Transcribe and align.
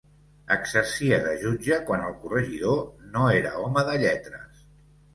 Exercia 0.53 1.19
de 1.25 1.35
jutge 1.43 1.79
quan 1.91 2.07
el 2.07 2.17
corregidor 2.23 2.83
no 3.15 3.31
era 3.45 3.57
home 3.69 3.89
de 3.93 4.03
lletres. 4.07 4.69